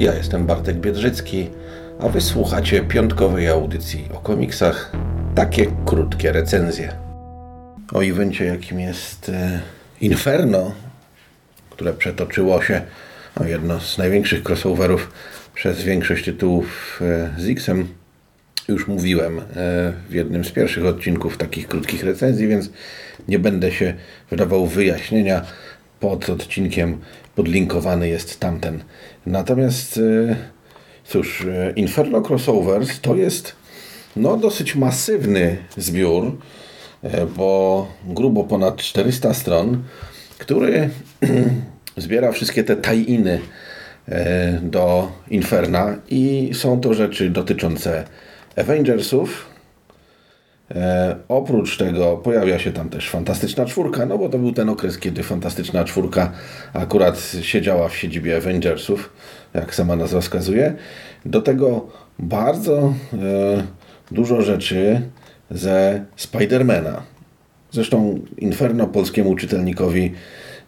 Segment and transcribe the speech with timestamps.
[0.00, 1.50] Ja jestem Bartek Biedrzycki,
[1.98, 4.92] a wysłuchacie piątkowej audycji o komiksach.
[5.34, 6.92] Takie krótkie recenzje.
[7.92, 9.60] O evencie, jakim jest e,
[10.00, 10.74] Inferno,
[11.70, 12.82] które przetoczyło się
[13.40, 15.12] no, jedno z największych crossoverów
[15.54, 17.88] przez większość tytułów e, z X-em.
[18.68, 19.42] Już mówiłem e,
[20.08, 22.70] w jednym z pierwszych odcinków takich krótkich recenzji, więc
[23.28, 23.94] nie będę się
[24.30, 25.42] wydawał wyjaśnienia.
[26.00, 26.98] Pod odcinkiem
[27.34, 28.84] podlinkowany jest tamten.
[29.26, 30.36] Natomiast e,
[31.04, 33.52] cóż, Inferno Crossovers to jest
[34.16, 36.38] no, dosyć masywny zbiór,
[37.36, 39.82] bo grubo ponad 400 stron,
[40.38, 40.90] który
[41.96, 43.40] zbiera wszystkie te tajiny
[44.62, 48.04] do Inferna i są to rzeczy dotyczące
[48.56, 49.49] Avengersów.
[50.74, 54.98] E, oprócz tego pojawia się tam też Fantastyczna Czwórka, no bo to był ten okres,
[54.98, 56.32] kiedy Fantastyczna Czwórka
[56.72, 59.12] akurat siedziała w siedzibie Avengersów,
[59.54, 60.74] jak sama nazwa wskazuje.
[61.26, 61.86] Do tego
[62.18, 63.62] bardzo e,
[64.10, 65.00] dużo rzeczy
[65.50, 67.02] ze Spidermana.
[67.70, 70.12] Zresztą Inferno polskiemu czytelnikowi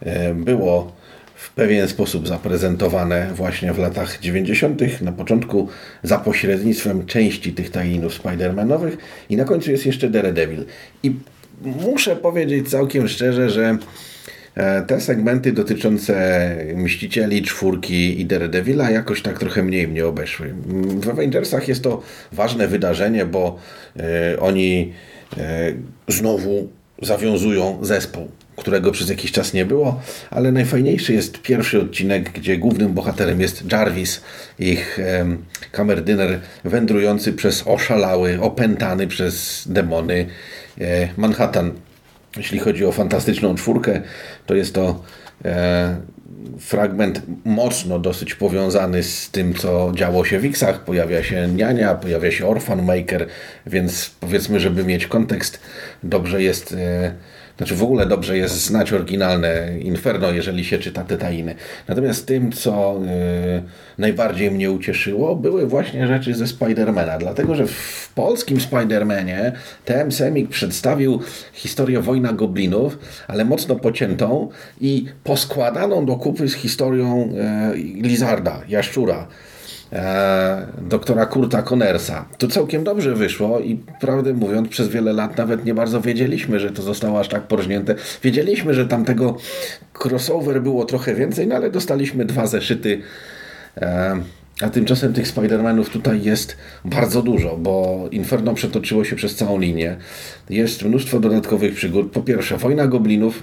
[0.00, 0.92] e, było
[1.42, 5.68] w pewien sposób zaprezentowane właśnie w latach 90., na początku
[6.02, 8.96] za pośrednictwem części tych tajinów Spider-Manowych
[9.30, 10.64] i na końcu jest jeszcze Daredevil.
[11.02, 11.12] I
[11.62, 13.78] muszę powiedzieć całkiem szczerze, że
[14.54, 20.54] e, te segmenty dotyczące Mścicieli, Czwórki i Daredevila jakoś tak trochę mniej mnie obeszły.
[21.00, 23.58] W Avengersach jest to ważne wydarzenie, bo
[23.96, 24.92] e, oni
[25.36, 25.72] e,
[26.08, 26.68] znowu
[27.02, 30.00] zawiązują zespół którego przez jakiś czas nie było,
[30.30, 34.20] ale najfajniejszy jest pierwszy odcinek, gdzie głównym bohaterem jest Jarvis,
[34.58, 40.26] ich um, kamerdyner wędrujący przez oszalały, opętany przez demony
[40.80, 41.72] e, Manhattan.
[42.36, 44.02] Jeśli chodzi o fantastyczną czwórkę,
[44.46, 45.02] to jest to
[45.44, 45.96] e,
[46.58, 50.84] fragment mocno dosyć powiązany z tym, co działo się w X-ach.
[50.84, 53.26] Pojawia się Niania, pojawia się Orphan Maker,
[53.66, 55.60] więc powiedzmy, żeby mieć kontekst,
[56.02, 57.14] dobrze jest e,
[57.62, 61.54] znaczy w ogóle dobrze jest znać oryginalne Inferno, jeżeli się czyta te tajiny.
[61.88, 63.62] Natomiast tym, co yy,
[63.98, 67.18] najbardziej mnie ucieszyło, były właśnie rzeczy ze Spidermana.
[67.18, 69.52] Dlatego, że w polskim Spidermanie
[69.84, 71.20] TM Semik przedstawił
[71.52, 74.48] historię Wojna Goblinów, ale mocno pociętą
[74.80, 77.32] i poskładaną do kupy z historią
[77.74, 79.26] yy, Lizarda, Jaszczura
[79.92, 82.24] e, doktora Kurta Connersa.
[82.38, 86.70] To całkiem dobrze wyszło i prawdę mówiąc przez wiele lat nawet nie bardzo wiedzieliśmy, że
[86.70, 87.94] to zostało aż tak porżnięte.
[88.22, 89.36] Wiedzieliśmy, że tamtego
[90.04, 93.00] crossover było trochę więcej, no ale dostaliśmy dwa zeszyty.
[93.76, 94.16] E,
[94.60, 99.96] a tymczasem tych Spider-Manów tutaj jest bardzo dużo, bo Inferno przetoczyło się przez całą linię.
[100.50, 102.12] Jest mnóstwo dodatkowych przygód.
[102.12, 103.42] Po pierwsze, Wojna Goblinów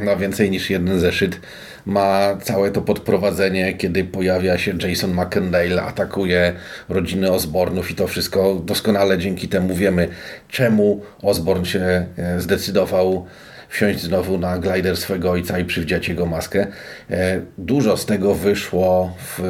[0.00, 1.40] ma więcej niż jeden zeszyt
[1.86, 6.52] ma całe to podprowadzenie, kiedy pojawia się Jason McIntyre, atakuje
[6.88, 10.08] rodziny Osbornów i to wszystko doskonale dzięki temu wiemy,
[10.48, 13.26] czemu Osborn się e, zdecydował
[13.68, 16.66] wsiąść znowu na glider swego ojca i przywdziać jego maskę.
[17.10, 19.42] E, dużo z tego wyszło w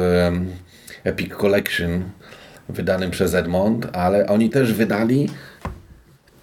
[1.03, 2.03] Epic Collection
[2.69, 5.29] wydanym przez Edmond, ale oni też wydali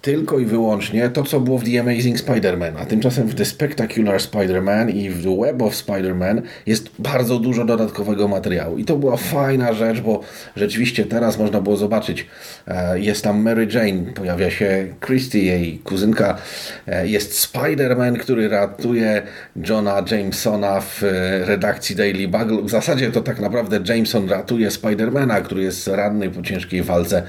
[0.07, 4.21] tylko i wyłącznie to, co było w The Amazing Spider-Man, a tymczasem w The Spectacular
[4.21, 8.79] Spider-Man i w The Web of Spider-Man jest bardzo dużo dodatkowego materiału.
[8.79, 10.21] I to była fajna rzecz, bo
[10.57, 12.27] rzeczywiście teraz można było zobaczyć,
[12.67, 16.39] e, jest tam Mary Jane, pojawia się Christy, jej kuzynka,
[16.87, 19.23] e, jest Spider-Man, który ratuje
[19.69, 22.63] Johna Jamesona w e, redakcji Daily Bugle.
[22.63, 27.23] W zasadzie to tak naprawdę Jameson ratuje Spidermana, który jest ranny po ciężkiej walce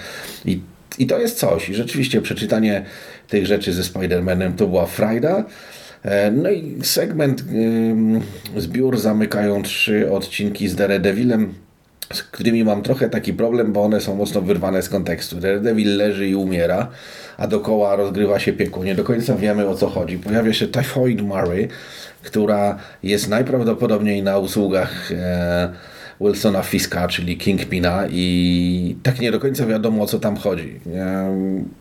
[0.45, 0.59] i
[0.99, 1.69] i to jest coś.
[1.69, 2.85] I rzeczywiście przeczytanie
[3.27, 5.43] tych rzeczy ze Spider-Manem to była frajda.
[6.03, 7.43] E, no i segment
[8.57, 11.53] zbiór zamykają trzy odcinki z Daredevilem,
[12.13, 15.39] z którymi mam trochę taki problem, bo one są mocno wyrwane z kontekstu.
[15.39, 16.87] Daredevil leży i umiera,
[17.37, 18.83] a dokoła rozgrywa się piekło.
[18.83, 20.17] Nie do końca wiemy o co chodzi.
[20.17, 21.67] Pojawia się Typhoid Murray,
[22.23, 25.69] która jest najprawdopodobniej na usługach e,
[26.21, 30.79] Wilsona Fiska, czyli Kingpina i tak nie do końca wiadomo o co tam chodzi.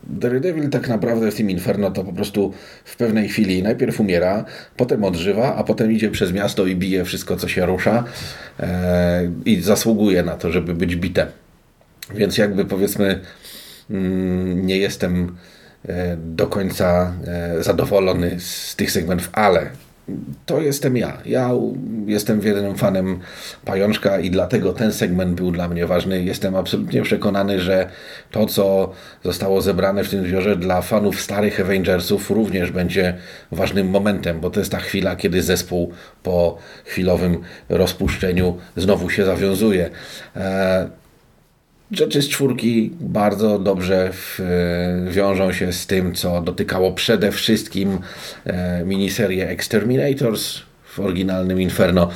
[0.05, 2.53] Daredevil tak naprawdę w tym Inferno to po prostu
[2.85, 4.45] w pewnej chwili najpierw umiera,
[4.77, 8.05] potem odżywa, a potem idzie przez miasto i bije wszystko co się rusza
[8.61, 11.29] e, i zasługuje na to, żeby być bitem.
[12.15, 13.21] Więc jakby powiedzmy
[13.91, 15.37] mm, nie jestem
[15.89, 19.71] e, do końca e, zadowolony z tych segmentów, ale
[20.47, 21.19] to jestem ja.
[21.25, 21.51] Ja
[22.07, 23.19] jestem wiernym fanem
[23.65, 26.23] Pajączka i dlatego ten segment był dla mnie ważny.
[26.23, 27.89] Jestem absolutnie przekonany, że
[28.31, 28.93] to, co
[29.25, 33.17] zostało zebrane w tym zbiorze dla fanów starych Avengersów również będzie
[33.53, 35.93] ważnym momentem, bo to jest ta chwila, kiedy zespół
[36.23, 39.91] po chwilowym rozpuszczeniu znowu się zawiązuje.
[41.93, 44.41] E, Rzeczy z czwórki bardzo dobrze w,
[45.11, 47.99] wiążą się z tym, co dotykało przede wszystkim
[48.45, 52.11] e, miniserię Exterminators w oryginalnym Inferno.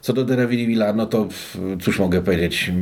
[0.00, 1.28] Co do Daredevila, no to
[1.80, 2.72] cóż mogę powiedzieć,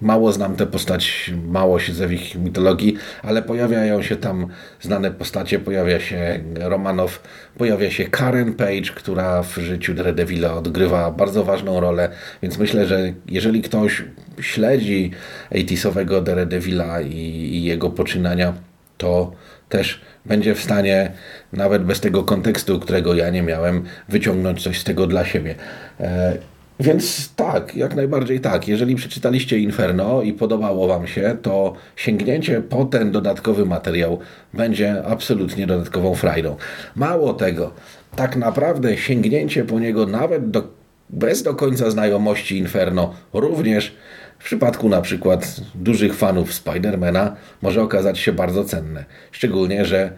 [0.00, 4.46] Mało znam tę postać, mało siedzę w ich mitologii, ale pojawiają się tam
[4.80, 7.22] znane postacie, pojawia się Romanow,
[7.58, 12.08] pojawia się Karen Page, która w życiu Daredevila odgrywa bardzo ważną rolę,
[12.42, 14.02] więc myślę, że jeżeli ktoś
[14.40, 15.10] śledzi
[15.50, 17.16] 80 Daredevila i,
[17.54, 18.54] i jego poczynania,
[18.98, 19.32] to
[19.68, 21.12] też będzie w stanie,
[21.52, 25.54] nawet bez tego kontekstu, którego ja nie miałem, wyciągnąć coś z tego dla siebie.
[26.00, 26.36] E,
[26.80, 28.68] więc tak, jak najbardziej tak.
[28.68, 34.18] Jeżeli przeczytaliście Inferno i podobało Wam się, to sięgnięcie po ten dodatkowy materiał
[34.54, 36.56] będzie absolutnie dodatkową frajdą.
[36.96, 37.74] Mało tego,
[38.16, 40.68] tak naprawdę sięgnięcie po niego nawet do,
[41.10, 43.94] bez do końca znajomości Inferno również
[44.38, 49.04] w przypadku na przykład dużych fanów Spidermana może okazać się bardzo cenne.
[49.32, 50.12] Szczególnie, że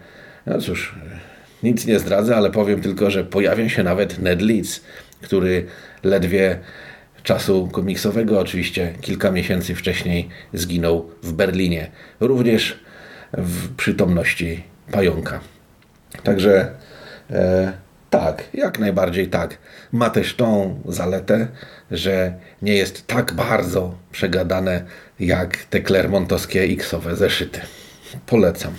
[0.45, 0.95] no cóż,
[1.63, 4.81] nic nie zdradzę, ale powiem tylko, że pojawia się nawet Ned Leeds,
[5.23, 5.65] który
[6.03, 6.59] ledwie
[7.23, 12.79] czasu komiksowego, oczywiście kilka miesięcy wcześniej zginął w Berlinie, również
[13.33, 15.39] w przytomności pająka.
[16.23, 16.71] Także
[17.29, 17.73] e,
[18.09, 19.57] tak, jak najbardziej tak.
[19.91, 21.47] Ma też tą zaletę,
[21.91, 24.85] że nie jest tak bardzo przegadane
[25.19, 27.61] jak te Clermontowskie X-owe zeszyty.
[28.25, 28.73] Polecam.